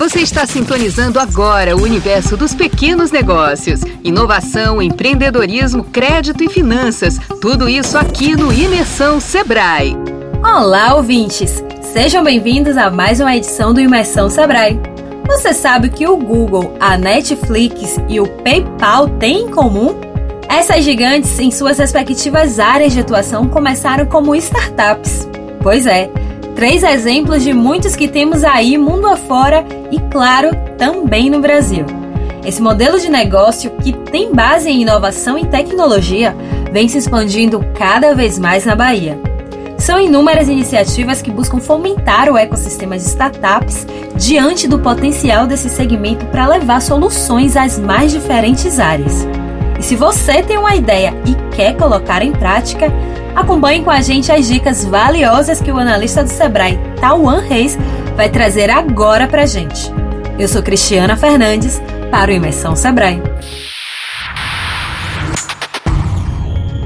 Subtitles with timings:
[0.00, 3.82] Você está sintonizando agora o universo dos pequenos negócios.
[4.02, 7.18] Inovação, empreendedorismo, crédito e finanças.
[7.38, 9.94] Tudo isso aqui no Imersão Sebrae.
[10.42, 11.62] Olá, ouvintes!
[11.82, 14.80] Sejam bem-vindos a mais uma edição do Imersão Sebrae.
[15.26, 20.00] Você sabe que o Google, a Netflix e o PayPal têm em comum?
[20.48, 25.28] Essas gigantes, em suas respectivas áreas de atuação, começaram como startups.
[25.62, 26.10] Pois é,
[26.60, 31.86] Três exemplos de muitos que temos aí mundo afora e, claro, também no Brasil.
[32.44, 36.36] Esse modelo de negócio, que tem base em inovação e tecnologia,
[36.70, 39.18] vem se expandindo cada vez mais na Bahia.
[39.78, 46.26] São inúmeras iniciativas que buscam fomentar o ecossistema de startups diante do potencial desse segmento
[46.26, 49.26] para levar soluções às mais diferentes áreas.
[49.80, 52.92] E se você tem uma ideia e quer colocar em prática,
[53.34, 57.78] acompanhe com a gente as dicas valiosas que o analista do Sebrae, Tauan Reis,
[58.14, 59.90] vai trazer agora pra gente.
[60.38, 61.80] Eu sou Cristiana Fernandes
[62.10, 63.22] para o Imersão Sebrae.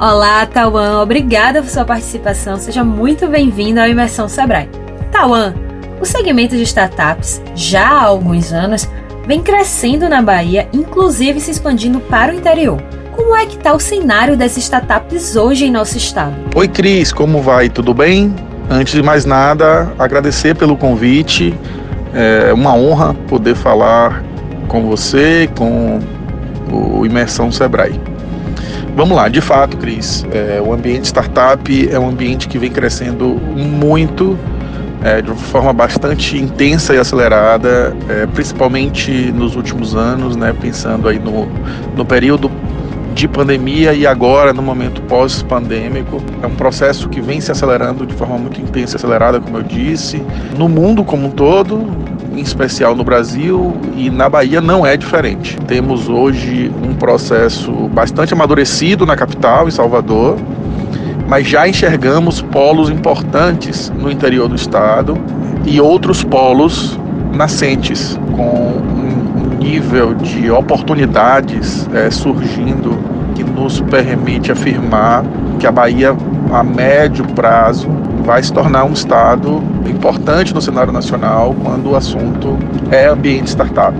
[0.00, 2.58] Olá, Tauan, obrigada por sua participação.
[2.58, 4.70] Seja muito bem-vindo ao Imersão Sebrae.
[5.10, 5.52] Tauan,
[6.00, 8.88] o segmento de startups, já há alguns anos,
[9.26, 12.80] vem crescendo na Bahia, inclusive se expandindo para o interior.
[13.12, 16.34] Como é que está o cenário dessas startups hoje em nosso estado?
[16.54, 17.68] Oi, Cris, como vai?
[17.68, 18.34] Tudo bem?
[18.68, 21.54] Antes de mais nada, agradecer pelo convite.
[22.12, 24.22] É uma honra poder falar
[24.68, 26.00] com você, com
[26.70, 28.00] o Imersão Sebrae.
[28.96, 33.40] Vamos lá, de fato, Cris, é, o ambiente startup é um ambiente que vem crescendo
[33.56, 34.38] muito
[35.04, 41.08] é, de uma forma bastante intensa e acelerada, é, principalmente nos últimos anos, né, pensando
[41.08, 41.46] aí no,
[41.94, 42.50] no período
[43.14, 46.20] de pandemia e agora no momento pós-pandêmico.
[46.42, 49.62] É um processo que vem se acelerando de forma muito intensa e acelerada, como eu
[49.62, 50.22] disse,
[50.58, 51.86] no mundo como um todo,
[52.34, 55.56] em especial no Brasil e na Bahia não é diferente.
[55.66, 60.36] Temos hoje um processo bastante amadurecido na capital, em Salvador,
[61.34, 65.18] mas já enxergamos polos importantes no interior do estado
[65.66, 66.96] e outros polos
[67.32, 72.96] nascentes, com um nível de oportunidades é, surgindo
[73.34, 75.24] que nos permite afirmar
[75.58, 76.16] que a Bahia,
[76.52, 77.88] a médio prazo,
[78.24, 82.56] vai se tornar um estado importante no cenário nacional quando o assunto
[82.92, 83.96] é ambiente startup.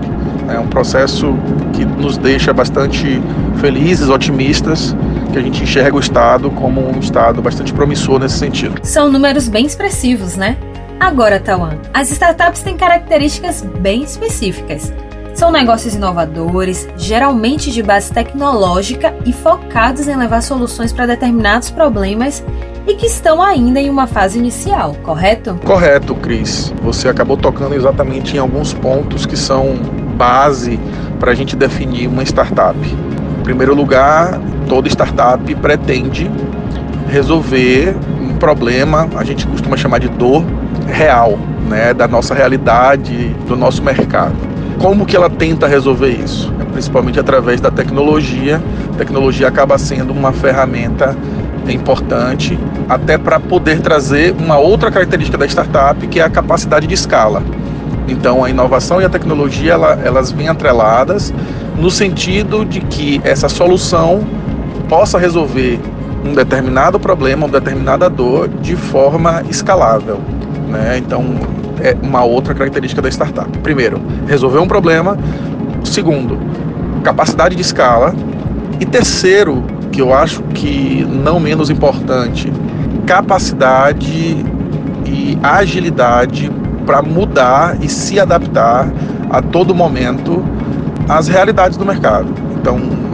[0.47, 1.35] É um processo
[1.73, 3.21] que nos deixa bastante
[3.57, 4.95] felizes, otimistas
[5.35, 8.79] que a gente enxerga o Estado como um Estado bastante promissor nesse sentido.
[8.83, 10.55] São números bem expressivos, né?
[10.97, 14.93] Agora, Tawan, as startups têm características bem específicas.
[15.33, 22.41] São negócios inovadores, geralmente de base tecnológica e focados em levar soluções para determinados problemas
[22.87, 25.59] e que estão ainda em uma fase inicial, correto?
[25.65, 26.73] Correto, Cris.
[26.81, 29.75] Você acabou tocando exatamente em alguns pontos que são
[30.15, 30.79] base
[31.19, 32.77] para a gente definir uma startup.
[32.79, 36.29] Em primeiro lugar, toda startup pretende
[37.07, 40.43] resolver um problema, a gente costuma chamar de dor
[40.87, 41.37] real,
[41.67, 44.35] né, da nossa realidade, do nosso mercado.
[44.79, 46.53] Como que ela tenta resolver isso?
[46.59, 48.61] É principalmente através da tecnologia.
[48.93, 51.15] A tecnologia acaba sendo uma ferramenta
[51.67, 56.93] importante até para poder trazer uma outra característica da startup, que é a capacidade de
[56.93, 57.41] escala.
[58.07, 61.33] Então, a inovação e a tecnologia ela, elas vêm atreladas
[61.77, 64.21] no sentido de que essa solução
[64.87, 65.79] possa resolver
[66.25, 70.19] um determinado problema, uma determinada dor de forma escalável.
[70.69, 70.97] Né?
[70.97, 71.23] Então,
[71.81, 73.49] é uma outra característica da startup.
[73.59, 75.17] Primeiro, resolver um problema.
[75.83, 76.39] Segundo,
[77.03, 78.13] capacidade de escala.
[78.79, 82.51] E terceiro, que eu acho que não menos importante,
[83.05, 84.43] capacidade
[85.05, 86.51] e agilidade
[86.85, 88.91] para mudar e se adaptar
[89.29, 90.43] a todo momento
[91.07, 92.27] às realidades do mercado.
[92.59, 93.04] Então,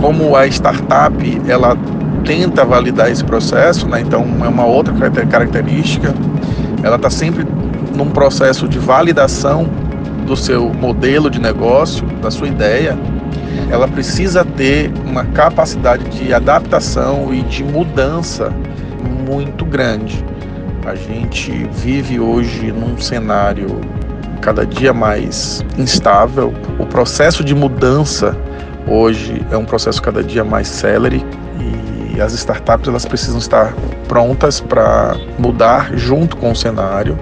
[0.00, 1.76] como a startup ela
[2.24, 4.00] tenta validar esse processo, né?
[4.00, 4.92] então é uma outra
[5.26, 6.14] característica,
[6.82, 7.46] ela está sempre
[7.94, 9.68] num processo de validação
[10.26, 12.98] do seu modelo de negócio, da sua ideia,
[13.70, 18.52] ela precisa ter uma capacidade de adaptação e de mudança
[19.28, 20.24] muito grande.
[20.86, 23.80] A gente vive hoje num cenário
[24.40, 26.54] cada dia mais instável.
[26.78, 28.36] O processo de mudança
[28.88, 31.24] hoje é um processo cada dia mais célere
[32.14, 33.72] e as startups elas precisam estar
[34.08, 37.16] prontas para mudar junto com o cenário,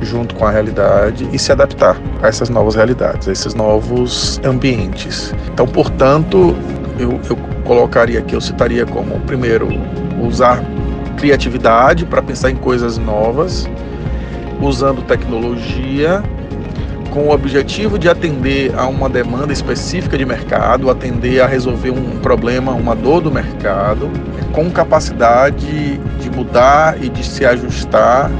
[0.00, 5.34] junto com a realidade e se adaptar a essas novas realidades, a esses novos ambientes.
[5.52, 6.54] Então, portanto,
[6.98, 9.68] eu, eu colocaria aqui, eu citaria como primeiro
[10.22, 10.62] usar
[11.16, 13.68] criatividade para pensar em coisas novas,
[14.60, 16.22] usando tecnologia,
[17.06, 22.18] com o objetivo de atender a uma demanda específica de mercado, atender a resolver um
[22.18, 24.10] problema, uma dor do mercado,
[24.52, 28.30] com capacidade de mudar e de se ajustar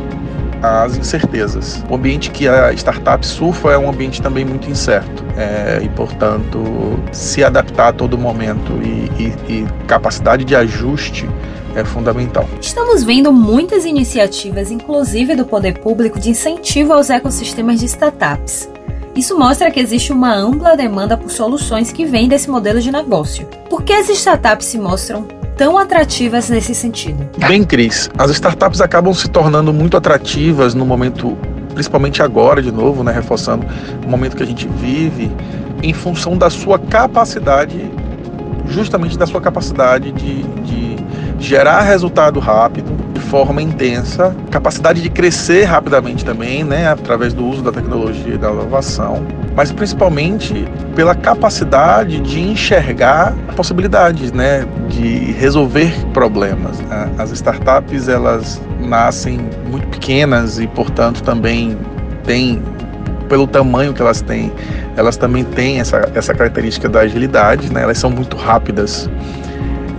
[0.63, 1.85] às incertezas.
[1.89, 6.99] O ambiente que a startup surfa é um ambiente também muito incerto é, e, portanto,
[7.13, 11.29] se adaptar a todo momento e, e, e capacidade de ajuste
[11.77, 12.49] é fundamental.
[12.61, 18.69] Estamos vendo muitas iniciativas, inclusive do poder público, de incentivo aos ecossistemas de startups.
[19.15, 23.47] Isso mostra que existe uma ampla demanda por soluções que vêm desse modelo de negócio.
[23.71, 25.27] Por que as startups se mostram
[25.57, 27.29] tão atrativas nesse sentido?
[27.39, 31.37] Bem, Cris, as startups acabam se tornando muito atrativas no momento,
[31.75, 33.67] principalmente agora, de novo, né, reforçando
[34.05, 35.31] o momento que a gente vive,
[35.83, 37.91] em função da sua capacidade,
[38.69, 40.66] justamente da sua capacidade de, de
[41.47, 47.63] gerar resultado rápido, de forma intensa, capacidade de crescer rapidamente também, né, através do uso
[47.63, 50.67] da tecnologia e da inovação, mas principalmente
[50.97, 56.83] pela capacidade de enxergar possibilidades, né, de resolver problemas.
[57.17, 59.39] As startups elas nascem
[59.71, 61.79] muito pequenas e, portanto, também
[62.25, 62.61] têm
[63.29, 64.53] pelo tamanho que elas têm,
[64.97, 67.83] elas também têm essa, essa característica da agilidade, né?
[67.83, 69.09] Elas são muito rápidas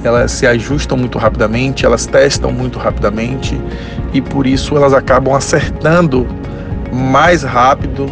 [0.04, 3.60] elas se ajustam muito rapidamente, elas testam muito rapidamente
[4.14, 6.28] e por isso elas acabam acertando
[6.92, 8.08] mais rápido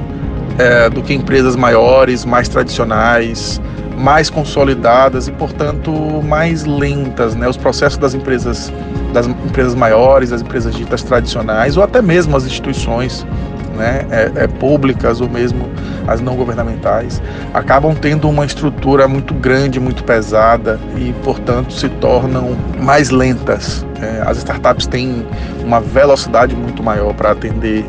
[0.57, 3.61] é, do que empresas maiores, mais tradicionais,
[3.97, 5.91] mais consolidadas e portanto
[6.23, 7.47] mais lentas, né?
[7.47, 8.71] Os processos das empresas
[9.13, 13.25] das empresas maiores, das empresas ditas tradicionais ou até mesmo as instituições
[13.75, 15.69] né, é, é, públicas ou mesmo
[16.07, 17.21] as não governamentais,
[17.53, 23.85] acabam tendo uma estrutura muito grande, muito pesada e, portanto, se tornam mais lentas.
[24.01, 25.25] É, as startups têm
[25.63, 27.85] uma velocidade muito maior para atender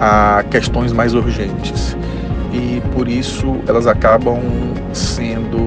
[0.00, 1.96] a questões mais urgentes
[2.52, 4.40] e por isso elas acabam
[4.92, 5.58] sendo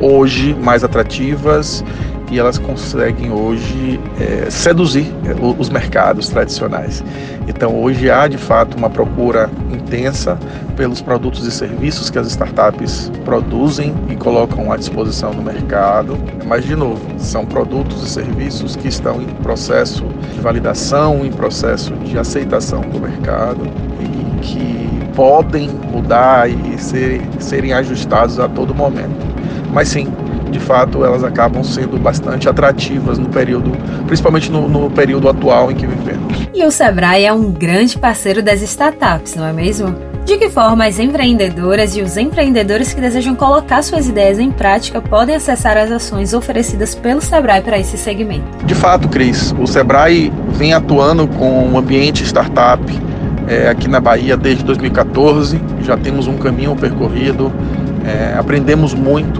[0.00, 1.84] hoje mais atrativas
[2.30, 7.02] e elas conseguem hoje é, seduzir é, os mercados tradicionais.
[7.46, 10.38] Então, hoje há de fato uma procura intensa
[10.76, 16.18] pelos produtos e serviços que as startups produzem e colocam à disposição no mercado.
[16.46, 20.04] Mas, de novo, são produtos e serviços que estão em processo
[20.34, 23.66] de validação, em processo de aceitação do mercado
[24.00, 29.26] e que podem mudar e ser, serem ajustados a todo momento.
[29.72, 30.06] Mas sim,
[30.48, 33.72] de fato elas acabam sendo bastante atrativas no período,
[34.06, 36.48] principalmente no, no período atual em que vivemos.
[36.54, 39.94] E o Sebrae é um grande parceiro das startups, não é mesmo?
[40.28, 45.00] De que forma as empreendedoras e os empreendedores que desejam colocar suas ideias em prática
[45.00, 48.66] podem acessar as ações oferecidas pelo Sebrae para esse segmento?
[48.66, 52.82] De fato, Cris, o Sebrae vem atuando com o ambiente startup
[53.48, 55.58] é, aqui na Bahia desde 2014.
[55.82, 57.50] Já temos um caminho percorrido,
[58.04, 59.37] é, aprendemos muito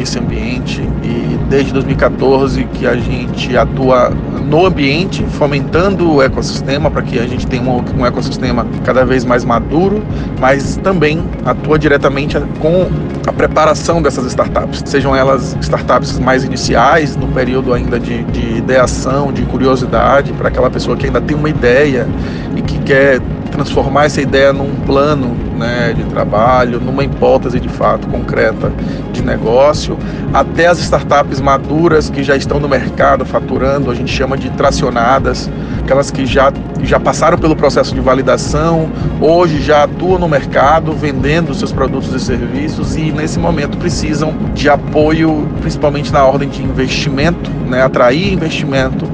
[0.00, 4.10] esse ambiente e desde 2014 que a gente atua
[4.48, 9.44] no ambiente, fomentando o ecossistema para que a gente tenha um, ecossistema cada vez mais
[9.44, 10.02] maduro,
[10.40, 12.88] mas também atua diretamente com
[13.26, 19.32] a preparação dessas startups, sejam elas startups mais iniciais, no período ainda de, de ideação,
[19.32, 22.08] de curiosidade, para aquela pessoa que ainda tem uma ideia
[22.56, 23.20] e que quer
[23.50, 28.72] transformar essa ideia num plano né, de trabalho, numa hipótese de fato concreta
[29.12, 29.98] de negócio,
[30.32, 35.50] até as startups maduras que já estão no mercado faturando, a gente chama de tracionadas,
[35.82, 36.52] aquelas que já,
[36.82, 38.90] já passaram pelo processo de validação,
[39.20, 44.68] hoje já atuam no mercado vendendo seus produtos e serviços e nesse momento precisam de
[44.68, 49.06] apoio, principalmente na ordem de investimento, né, atrair investimento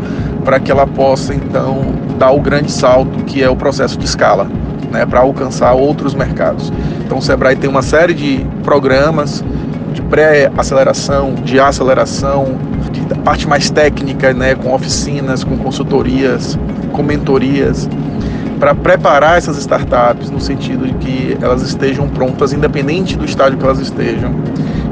[0.46, 1.80] para que ela possa então
[2.16, 4.46] dar o grande salto que é o processo de escala,
[4.92, 6.72] né, para alcançar outros mercados.
[7.04, 9.44] Então o Sebrae tem uma série de programas
[9.92, 12.56] de pré-aceleração, de aceleração,
[12.92, 16.56] de parte mais técnica, né, com oficinas, com consultorias,
[16.92, 17.88] com mentorias,
[18.60, 23.64] para preparar essas startups no sentido de que elas estejam prontas, independente do estágio que
[23.64, 24.32] elas estejam,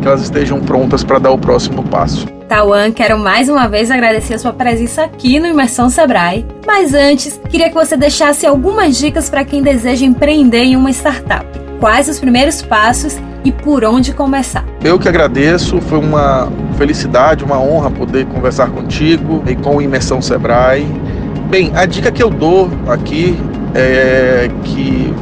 [0.05, 2.27] que elas estejam prontas para dar o próximo passo.
[2.47, 6.45] Tawan, quero mais uma vez agradecer a sua presença aqui no Imersão Sebrae.
[6.67, 11.47] Mas antes, queria que você deixasse algumas dicas para quem deseja empreender em uma startup.
[11.81, 14.63] Quais os primeiros passos e por onde começar?
[14.85, 20.21] Eu que agradeço, foi uma felicidade, uma honra poder conversar contigo e com o Imersão
[20.21, 20.87] Sebrae.
[21.49, 23.39] Bem, a dica que eu dou aqui
[23.75, 25.15] é que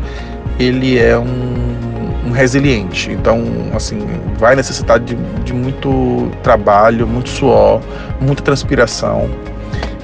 [0.59, 1.65] ele é um
[2.25, 3.11] um resiliente.
[3.11, 3.43] Então,
[3.73, 3.99] assim,
[4.37, 7.81] vai necessitar de, de muito trabalho, muito suor,
[8.19, 9.29] muita transpiração.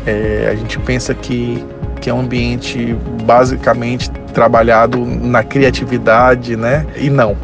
[0.05, 1.65] É, a gente pensa que,
[1.99, 6.85] que é um ambiente basicamente trabalhado na criatividade, né?
[6.95, 7.35] E não,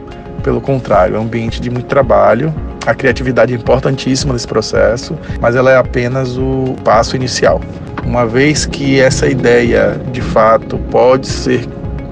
[0.48, 2.56] pelo contrário, é um ambiente de muito trabalho.
[2.86, 7.60] A criatividade é importantíssima nesse processo, mas ela é apenas o passo inicial.
[8.06, 11.66] Uma vez que essa ideia de fato pode ser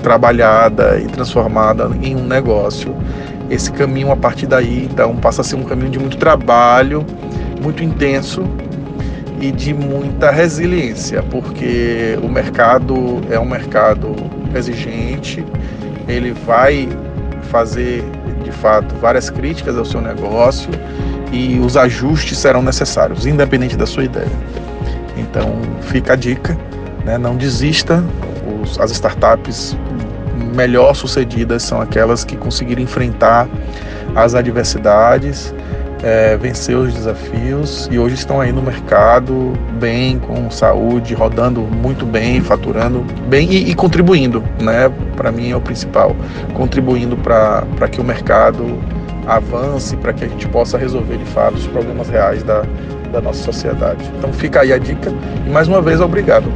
[0.03, 2.93] trabalhada e transformada em um negócio.
[3.49, 7.05] Esse caminho a partir daí, então, passa a ser um caminho de muito trabalho,
[7.61, 8.43] muito intenso
[9.39, 14.13] e de muita resiliência, porque o mercado é um mercado
[14.53, 15.41] exigente,
[16.05, 16.89] ele vai
[17.45, 18.03] fazer
[18.45, 20.69] de fato várias críticas ao seu negócio
[21.31, 24.31] e os ajustes serão necessários, independente da sua ideia.
[25.17, 26.57] Então fica a dica,
[27.03, 27.17] né?
[27.17, 28.03] não desista,
[28.61, 29.75] os, as startups
[30.55, 33.47] melhor sucedidas são aquelas que conseguiram enfrentar
[34.15, 35.53] as adversidades,
[36.05, 36.37] é,
[36.77, 43.03] os desafios e hoje estão aí no mercado bem, com saúde, rodando muito bem, faturando
[43.27, 44.91] bem e, e contribuindo, né?
[45.15, 46.15] Para mim é o principal,
[46.53, 48.79] contribuindo para que o mercado
[49.25, 52.63] avance, para que a gente possa resolver de fato os problemas reais da,
[53.11, 54.05] da nossa sociedade.
[54.19, 55.11] Então fica aí a dica
[55.43, 56.51] e mais uma vez obrigado.